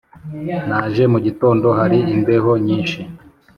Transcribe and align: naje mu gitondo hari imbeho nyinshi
naje 0.69 1.03
mu 1.11 1.19
gitondo 1.25 1.67
hari 1.79 1.99
imbeho 2.15 2.51
nyinshi 2.65 2.99